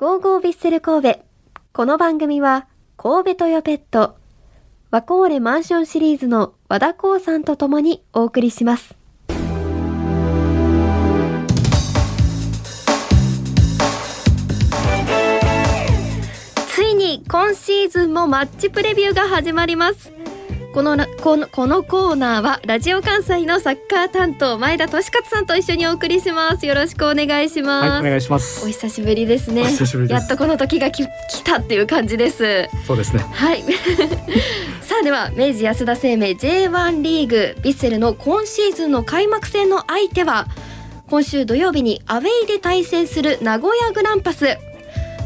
[0.00, 1.20] ゴーゴービッセル神戸。
[1.74, 2.66] この番組は、
[2.96, 4.16] 神戸トヨペット、
[4.90, 8.96] ワコーレマンションシリーズの和田光さんと共にお送りします。
[16.68, 20.10] ついに今シーズンもマッチプレビューが始まります。
[20.72, 26.64] このなこのこのコーナーはラジオ関西のサッカー担当前田利勝さんと一緒にお送りします。
[26.64, 27.88] よろしくお願いします。
[27.90, 28.68] はい、お願いしまおす。
[28.68, 29.62] 久しぶりですね。
[29.62, 32.68] お久しぶりですやっとこの時がき来たっていう感じです。
[32.86, 33.24] そうですね。
[33.32, 33.64] はい。
[34.80, 40.46] さあでは明治安田生命 J1 リーグヴィッセルの今シーズンの開幕戦の相手は
[41.08, 44.56] 今週土曜日にアウェイで対戦する名古屋グランパス。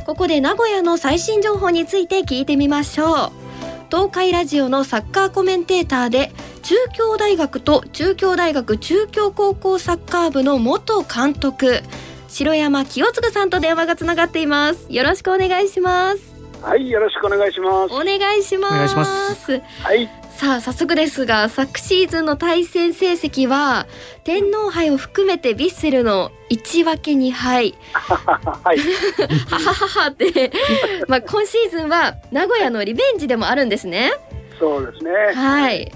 [0.07, 3.44] ここで名古屋の最新情報について聞いてみましょう。
[3.91, 11.83] 東海ラジオのサッカーコメンテーターで中京大学と中京大学中京高校サッカー部の元監督
[12.29, 14.87] 城山清嗣さんと電話がつながっています。
[14.91, 16.35] よろしくお願いします。
[16.63, 17.95] はい、よろしくお願いします。
[17.95, 18.75] お願いします。
[18.75, 19.61] お願いします。
[19.83, 23.87] はい、さあ早速ですが昨シーズンの対戦成績は
[24.25, 30.51] 天皇杯を含めてヴィッセルの1分け2敗はい、ははははって
[31.07, 34.13] まあ今シーズンは名古屋のリベンジでもあるんですね。
[34.59, 35.11] そうですね。
[35.35, 35.93] はい。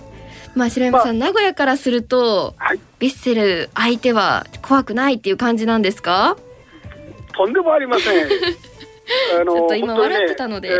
[0.55, 6.37] まあ白山さん、名古屋からするとはい、ヴィッセル相手は怖くないっていう感じなんですか？
[7.37, 8.29] とんでもありません。
[9.41, 10.69] あちょっと今笑ってたので。
[10.69, 10.73] え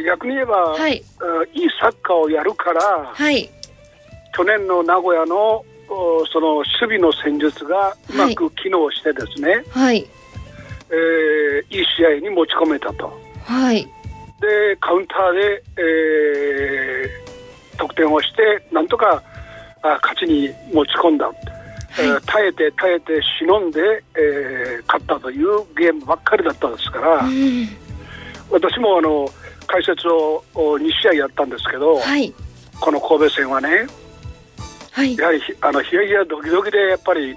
[0.00, 1.02] ー逆に言えば、はい。
[1.20, 3.48] あいいサッカーをやるから、はい。
[4.34, 10.06] 去年の名古屋のおその守備の戦術がうまく機能してですね、はい。
[10.90, 13.12] えーいい試合に持ち込めたと。
[13.44, 13.84] はい。
[14.40, 17.32] でカウンターで、えー
[17.78, 19.22] 得点をしてなんとか
[19.82, 21.30] あ勝ちに持ち込んだ、
[21.98, 23.80] えー耐えて耐えて忍んで、
[24.14, 27.68] えー勝ったというゲームばっかりだったですから、うん
[28.50, 29.28] 私もあの
[29.66, 32.32] 解説をお2試合やったんですけど、はい
[32.80, 33.86] この神戸戦はね
[34.90, 37.34] はいやはりひあのヒヤヒヤドキドキでやっぱり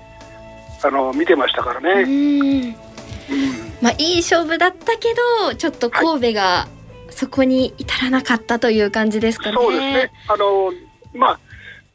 [0.84, 2.04] あの見てましたからうね。
[2.04, 2.76] んうん
[3.82, 5.14] まあいい勝負だったけ
[5.50, 6.68] どちょっと神戸が
[7.10, 9.56] そこに至らなかったという感じですかね。
[9.56, 10.12] そうですね。
[10.28, 10.74] あの
[11.14, 11.40] まあ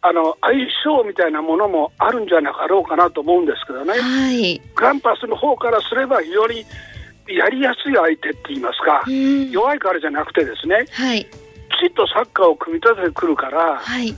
[0.03, 3.99] あの相性みたいなものもあるんじゃなかろうかなと思うんですけどね。
[4.01, 4.61] はい。
[4.75, 6.65] グランパスの方からすれば非常に
[7.29, 9.51] やりやすい相手って言いますかう、ん。
[9.51, 11.29] 弱いからじゃなくてですね、はいき
[11.85, 14.15] ちっとサッカーを組み立ててくるから、はい。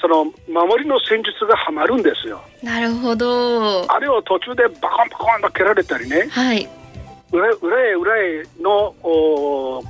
[0.00, 2.42] その守りの戦術がはまるんですよ。
[2.62, 3.90] なるほど。
[3.92, 6.68] あれを途中でバコンバコンと蹴られたりね、はい。
[7.30, 9.82] 裏裏へ裏へのお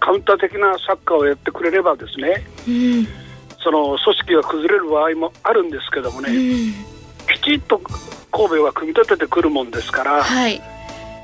[0.00, 3.23] カウンター的なサッカーをやってくれればですね、うん。
[3.64, 6.72] その組織が崩れる場合もあるんですけどもね、うん。
[7.34, 7.80] きちっと
[8.30, 10.62] 神戸は組み立ててくるもんですから、はい。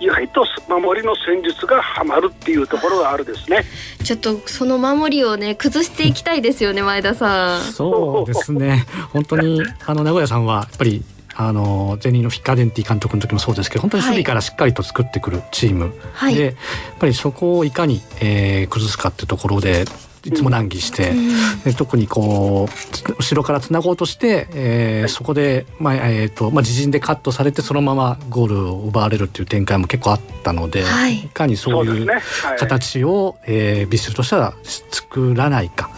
[0.00, 3.64] 意外と守りの戦術がはまるっていうところがあるですね。
[4.02, 7.60] ちょっとその守りをね崩していきたいですよね前田さん。
[7.60, 8.86] そうですね。
[9.12, 16.34] 本当にあの名古屋さんはやっぱりあの前任のフィッカーデンティ監督の時もそうですけど、本当に守備からしっかりと作ってくるチーム、はい。
[16.34, 16.54] でやっ
[16.98, 19.84] ぱりそこをいかに、えー崩すかっていうところで
[20.24, 21.10] いつも難儀して。
[21.10, 21.30] うん
[21.64, 32.14] で特にこうつ後ろからつなごうとして、えーそこで、まあえーとまあ、自陣でカットされてそのままゴールを奪われるっていう展開も結構あったので、はいかにそういうですね。
[32.48, 34.54] はい、形を、えー、ビッセルとしては
[34.90, 35.90] 作らないか。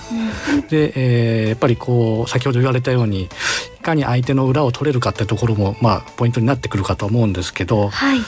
[0.51, 3.29] うんで、えーやっぱりこう先ほど言われたようにい
[3.83, 7.89] かに相手の裏を取れるかってところも、まあ、ポイントになってくるかと思うんですけど。
[7.89, 8.19] はい。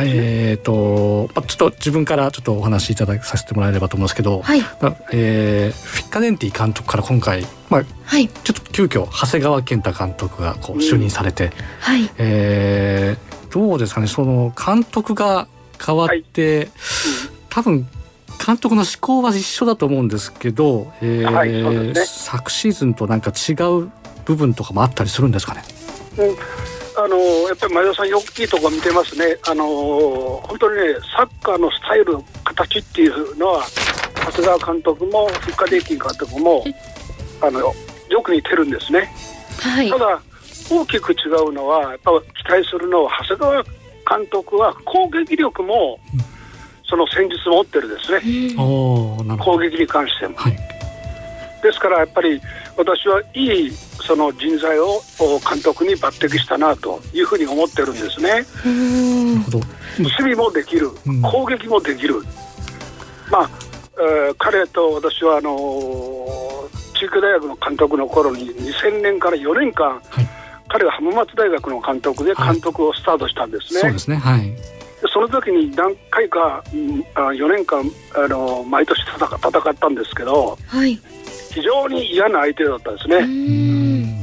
[0.00, 4.60] えーとまあ、ちょっと自分からちょっとお話しいたださせてもらえればと思うんですけど、はい。
[4.60, 8.28] まあえーフィッカデンティ監督から今回、まあ、はい。
[8.28, 12.10] ちょっと急遽長谷川健太監督がこう就任されて、はい。
[12.18, 15.46] えーどうですかねその監督が
[15.84, 16.70] 変わって、
[17.50, 17.86] 多分
[18.44, 23.92] 監督の思考は一緒だと思うんですけど、えーはいそうです昨シーズンとなんか違う
[24.24, 25.62] 部分とかもあったりするんですかね？
[26.18, 26.36] うん
[26.94, 29.38] あのやっぱり前田さんよくいいとこ見てますね。
[29.48, 29.66] あの
[30.46, 33.64] 本当にねサッカーのスタイル形っていうのは
[34.26, 36.62] 長谷川監督もフィッカデイキン監督も
[37.40, 37.72] あのよ
[38.22, 39.10] く似てるんですね。
[39.58, 39.96] はいた。
[39.96, 40.20] だ
[40.70, 41.16] 大きく違
[41.48, 42.10] うのはやっぱ
[42.44, 43.64] 期待するのは長谷川
[44.18, 45.98] 監督は攻撃力も
[46.84, 48.54] その戦術を持ってるですね。
[48.58, 50.36] うん攻撃に関しても。
[50.36, 50.71] はい
[51.62, 52.40] ですからやっぱり
[52.76, 58.44] 私はいいその人材をお監督に抜擢したなというふうに思ってるんですね。
[59.98, 62.16] 守備もできるうん、攻撃もできる、
[63.30, 63.50] まあ、
[63.98, 66.32] えー彼と私はあのー
[66.94, 70.28] 中京大学の監督の頃に2000年から4年間、はい。
[70.68, 73.80] 彼は浜松大学の監督で監督をスタートしたんですね。
[73.80, 74.52] そうですねはい
[75.12, 77.84] その時に何回か、うん、あ4年間
[78.14, 80.98] あの毎年戦戦ったんですけどはい。
[81.52, 84.22] 非常に嫌な相手だったんですうね。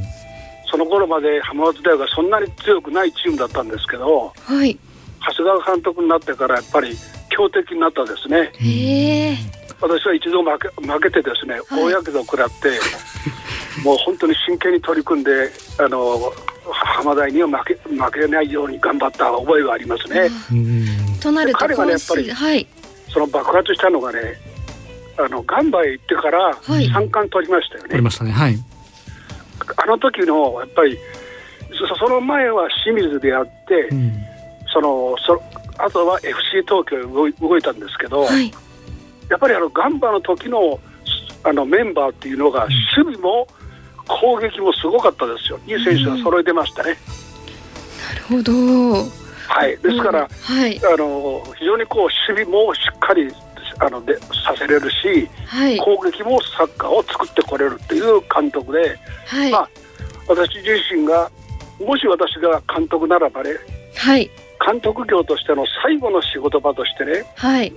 [0.72, 4.78] その頃まで浜松大学がそんなに強くないチームだったんですけどはい。
[5.22, 6.96] 長谷川監督になってからやっぱり
[7.30, 8.52] 強敵になったですね。
[9.82, 12.80] 私は一度負け負けてですね、はい大やけどを食らって
[13.84, 16.34] もう本当に真剣に取り組んであの
[16.74, 20.30] 浜大には負け負けないように頑張った覚えがありますね。
[20.52, 22.00] うんとなると彼がねやっ
[22.36, 22.68] はい。
[23.12, 24.20] その爆発したのがね
[25.18, 27.90] あのガンバへ行ってからはい三冠取りましたよね。
[27.94, 28.58] ありましたねはい
[29.78, 30.98] あの時のやっぱり
[31.88, 34.14] そその前は清水でやって、うん
[34.72, 35.42] そのそ
[35.80, 38.52] あとは FC 東京へ動い動いたんですけど、はい。
[39.30, 40.80] やっぱりあのガンバの時の
[41.44, 43.48] あのメンバーっていうのが守備も
[44.10, 45.60] 攻撃もすごかったですよ。
[45.68, 46.98] いい選手が揃えてましたね。
[48.12, 48.52] なるほど。
[49.48, 49.78] はい。
[49.78, 50.80] ですから、はい。
[50.86, 53.32] あの非常にこう守備もしっかり
[53.80, 55.78] あのでさせれるし、はい。
[55.78, 58.98] 攻撃もサッカーを作ってこれるっていう監督で、
[59.28, 59.52] はい。
[59.52, 59.70] まあ
[60.28, 61.32] 私自身が
[61.80, 63.52] もし私が監督ならばね、
[63.96, 64.30] はい。
[64.66, 67.72] 監督業としての最後の仕事場としてね、はい。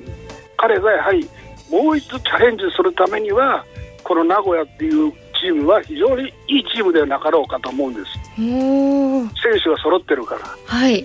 [0.56, 1.28] 彼がやはり
[1.70, 3.64] もう一度チャレンジするためには
[4.02, 8.06] この名古屋っていうチームは非常にいいチームではなかろうかと思うんです。
[8.36, 11.04] 選手が揃ってるからはい。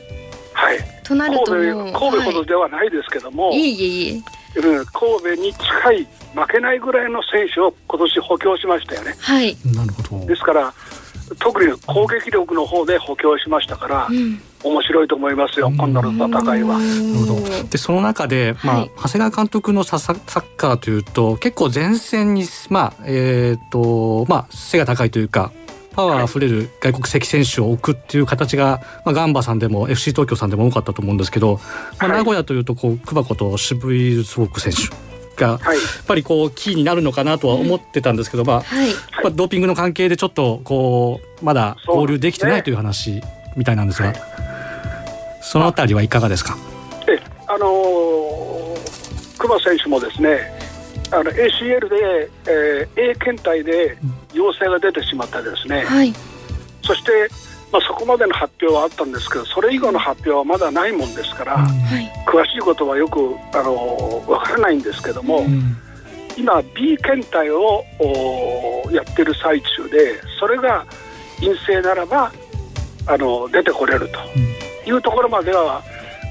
[0.53, 4.23] はいとなる神ともう戸神戸ほどではないですけども、はい、いえいえい
[4.55, 4.59] え。
[4.59, 9.57] うん、神戸に近い負けないぐらいの選手を今年補強しましたよねはい。
[9.65, 10.73] なるほどですから
[11.39, 14.41] 特に攻撃力の方で補強しましたからうん。
[14.67, 16.79] 面白いと思いますよ今度の戦いは。
[16.79, 17.63] ななるほど。
[17.69, 25.51] でその中で、まあはい長谷川監督のサササッカーというと結構前線にまあえっ、とまあ背が高いというか
[25.97, 31.59] パワーあふれる外国籍選手を置くっていう形が、まあ、ガンバさんでも FC 東京さんでも多かったと思うんですけど、
[31.99, 32.17] まあ、はい。
[32.19, 34.95] 名古屋というとこう熊子と渋井スウォーク選手
[35.43, 35.77] がはい。
[35.77, 38.93] やっぱりこうキーになるのかなとは思ってたんですけど、まあはい。
[39.23, 43.21] まあ、ドーピングの関係でちょっとこうまだ合流できてないという話
[43.55, 44.13] みたいなんですが、
[45.49, 46.57] そのあたりはいかがですか？
[47.07, 50.39] えあのー熊選手もですね
[51.11, 53.97] あの ACL で、えー A 検体で
[54.33, 56.13] 陽性が出てしまってですね、はい。
[56.83, 57.11] そして、
[57.71, 61.65] まあ、そこまでの発表はあったんですけどそれ以後の発表はまだないもんですから、は
[62.01, 62.11] い。
[62.27, 63.19] 詳しいことはよく、
[63.53, 65.77] あのーわからないんですけども、うん
[66.39, 67.83] 今 B 検体を
[68.91, 70.85] やってる最中でそれが
[71.39, 72.31] 陰性ならば
[73.07, 74.19] あの出てこれると
[74.87, 75.83] いうところまでは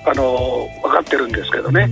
[0.06, 1.88] あの分かってるんですけどね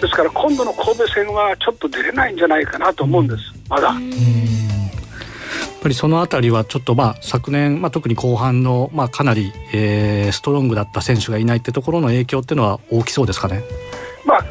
[0.00, 3.88] ですから今度の神戸戦はちょっと出れないんじゃないかなと思うんですまだ。
[3.88, 13.62] やっぱりそのあたりはちょっとまあ昨年、まあ、特に後半の、まあ、かなり、えーストロングだった選手がいないってところの影響っていうのは大きそうですかね？
[14.24, 14.44] まあ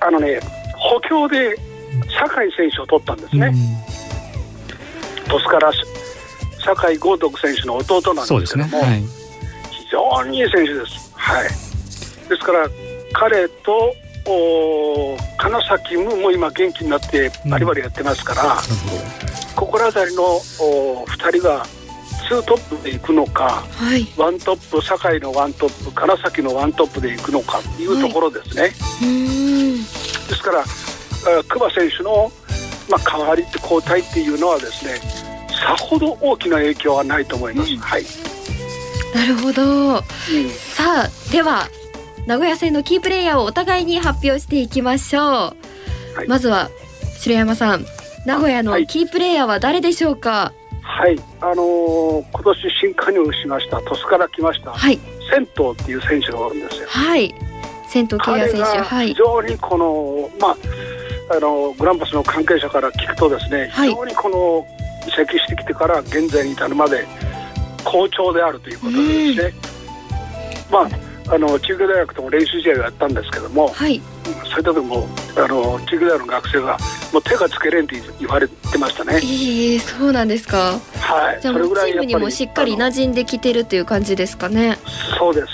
[0.00, 0.40] あのね
[0.76, 1.56] 補強で
[2.20, 3.54] 酒井選手を取ったんですね、
[5.28, 5.72] 鳥栖から
[6.64, 8.78] 酒井豪徳選手の弟なんでけども、ね。
[8.78, 9.21] はい。
[9.92, 11.12] 非常にいい選手です。
[11.14, 11.44] はい。
[11.44, 12.66] ですから
[13.12, 13.94] 彼と
[14.26, 18.56] お金崎ももう今元気になってバリバリやってますから、
[19.54, 21.66] ここら辺りのお2人が
[22.26, 24.06] ツートップで行くのかはい。
[24.16, 28.72] ワントップ酒井のワントップ金崎のワントップで行くのかっていうところですね。
[29.02, 29.76] うーん。
[29.76, 30.64] ですからあ
[31.48, 32.32] 熊選手の、
[32.88, 34.94] まあ、代わりって交代っていうのはですね
[35.50, 37.76] さほど大きな影響はないと思います。
[37.76, 38.04] はい、
[39.14, 39.62] なるほど。
[39.62, 40.02] うん
[40.48, 41.68] さあ、では。
[42.24, 45.24] 名古屋戦のキープレイヤーをお互いに発表していきましょう。
[46.14, 46.70] はいまずは
[47.18, 47.84] 白山さん、
[48.24, 50.52] 名古屋のはいキープレイヤーは誰でしょうか？
[50.82, 55.00] はい、あのー今年新加入しました鳥栖から来ましたはい。
[55.32, 56.86] 銭湯っていう選手がおるんですよ。
[56.88, 57.34] はい。
[57.88, 58.62] 銭湯ケア選手。
[58.62, 59.08] はい。
[59.08, 60.56] 非常にこの、まあ
[61.36, 64.66] あのグランパスの関係者から聞くとですね、はい非常にこの
[65.08, 67.04] 移籍してきてから現在に至るまで
[67.84, 69.54] 好調であるということでですね、
[70.70, 70.88] まあ
[71.28, 74.00] あの中京大学とも練習試合をやったんですけども、はい。
[74.50, 76.78] それでもあの中京大学の学生が
[77.12, 79.20] もう手がつけれんって言われてましたね。
[79.22, 80.78] ええそうなんですか。
[81.00, 84.78] はい、じゃあもうチームにもしっかり馴染んできてるっていう感じですかね。
[85.18, 85.46] そうです。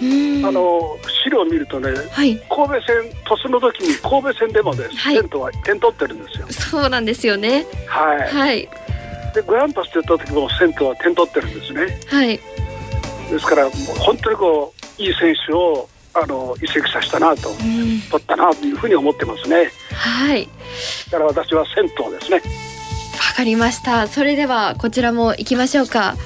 [0.00, 2.36] あの資料を見るとね、はい。
[2.48, 6.46] 神戸戦鳥栖の時に神戸戦でもね、はいテントは点取ってるんですよ。
[6.50, 7.66] そうなんですよね。
[7.86, 8.28] はい。
[8.28, 8.68] はい。
[9.38, 12.00] でグランパスって言った時もセントは点取ってるんですね。
[12.06, 12.40] はい。
[13.30, 18.00] ですから本当にこういい選手をあの移籍させたなとうん。
[18.10, 19.70] 取ったなというふうに思ってますね。
[19.94, 20.48] はい。
[21.10, 22.36] だから私は銭湯ですね。
[22.38, 22.42] わ
[23.36, 24.08] かりました。
[24.08, 26.16] それではこちらも行きましょうか。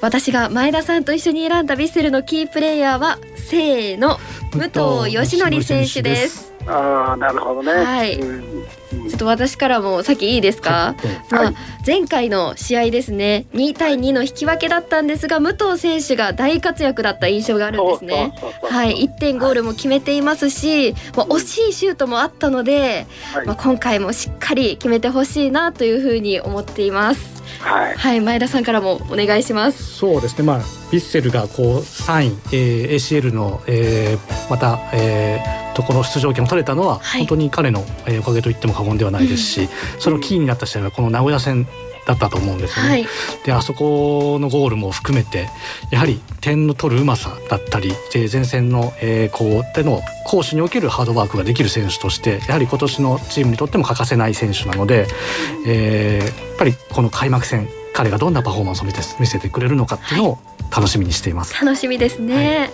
[0.00, 4.18] 私が前田さんと一緒に選んだヴィッセルのキープレイヤーはせーの
[4.52, 4.68] 武
[5.04, 7.72] 藤義則選手ですああなるほどね。
[7.72, 8.18] はい。
[8.18, 8.66] うん。
[9.08, 10.94] ちょっと私からも先いいですか、
[11.30, 11.54] まあはい。
[11.86, 13.46] 前回の試合ですね。
[13.52, 18.32] 2対2の引き分けだったんですが武藤選手が大活躍だった印象があるんですね。
[18.62, 19.04] はい。
[19.04, 23.46] 1点ゴールも決めていますし、まあ、惜しいシュートもあったので、はい。
[23.46, 27.42] まあ、今回もしっかり決めてほしいなというふうに思っています。
[27.60, 27.94] はい。
[27.96, 28.20] はい。
[28.20, 29.84] 前田さんからもお願いします。
[29.84, 37.20] そうですね、まあ、ヴィッセルがこう3位、えー ACL の、えーまた、えーところ出場権を取れたのは、はい。
[37.20, 39.68] 本当に彼の、えーおかげと言っても過言ではないですし、
[39.98, 41.66] そのキーになった試合はこの名古屋戦
[42.06, 42.90] だったと思うんですよね。
[42.90, 43.06] はい。
[43.44, 45.48] であそこのゴールも含めて
[45.90, 55.06] やはり点の取るうまさだったりで前線の、えーこうでの攻守におけるハードワークができる選手としてやはり今年のチームにとっても欠かせない選手なので、
[55.66, 60.38] えーやっぱりこの開幕戦彼がどんなパフォーマンスを見せてくれるのかっていうのを
[60.74, 61.54] 楽しみにしています。
[61.62, 62.70] 楽しみですね、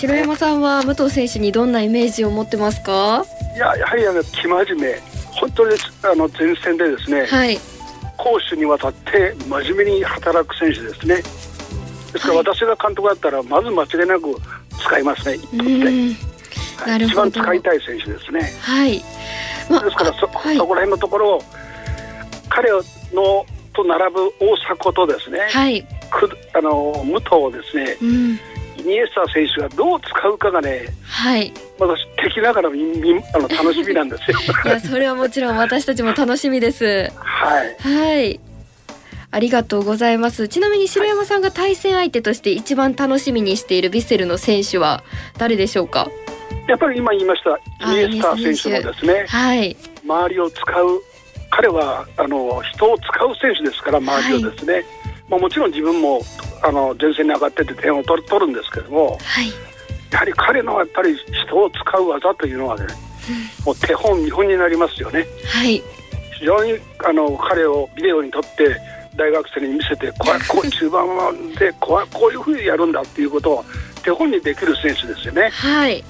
[0.00, 3.24] 白山さんは武藤選手にどんなイメージを持ってますか？
[3.54, 5.00] いややはりあの生真面目
[5.32, 7.58] 本当にあの前線でですね、はい。
[8.16, 11.16] 攻守にわたって真面目に働く選手ですね。
[11.16, 11.22] で
[12.18, 12.44] すからはい。
[12.44, 14.34] 私が監督だったらまず間違いなく
[14.80, 15.34] 使いますね。
[15.34, 16.08] 一う発で、ん。
[16.86, 17.26] なるほど。
[17.28, 18.52] 一番使いたい選手ですね。
[18.60, 19.02] はい、
[19.70, 20.56] まですからそ,、はい。
[20.56, 21.42] そこら辺のところ
[22.48, 22.82] 彼の
[23.72, 28.38] と並ぶ大迫とですね、はい、くあの武藤をですねうん、
[28.84, 34.38] イニエスタ選手がどう使うかがねはい、い私敵ながらみみあの楽しみなんですよ。
[34.66, 37.10] やそれはもちろん私たちも楽しみです。
[37.16, 37.76] はい。
[37.78, 38.40] はい。
[39.30, 40.46] ありがとうございます。
[40.48, 45.02] ちなみに白山さんが対戦相手として一番楽しみにしているヴィッセルの選手は
[45.38, 46.08] 誰でしょうか？
[46.68, 49.26] やっぱり今言いましたあイニエスタ選手もですね。
[49.28, 49.76] はい。
[50.04, 51.02] 周りを使う
[51.50, 54.84] 彼はあの人を使う選手ですから周りをですね、
[55.28, 56.20] まあ、もちろん自分も
[56.62, 59.52] あの前線に上がってて点を取る取るんですけどもはい。
[60.10, 62.86] やはり彼のやっぱり人を使う技というのはね
[63.64, 65.26] もう手本見本になりますよね。
[65.46, 65.82] はい。
[66.38, 68.76] 非常にあの彼をビデオに撮って
[69.16, 73.64] 大学生に見せてこう こう中盤でこうこういうふうにやるんだっていうことを
[74.02, 75.50] 手本にできる選手ですよね。
[75.50, 76.04] はい。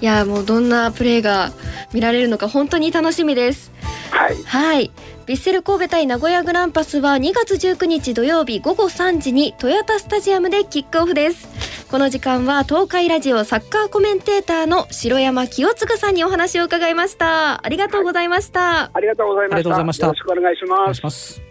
[0.00, 1.52] いやもうどんなプレーが
[1.92, 3.72] 見られるのか本当に楽しみです
[4.14, 4.90] はいはい。
[5.26, 11.48] ヴィッセル神戸対名古屋グランパスは2月19日土曜日午後3時にトヨタスタジアムでキックオフです。
[11.90, 17.64] この時間は東海ラジオサッカーコメンテーターの城山清嗣さんにお話を伺いました。
[17.64, 18.90] ありがとうございました。
[18.94, 19.56] ありがとうございました。
[19.56, 20.64] ありがとうございましたよろしくお願いし。
[21.02, 21.44] ます。